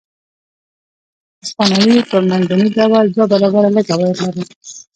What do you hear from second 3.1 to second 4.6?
دوه برابره لږ عواید لرل.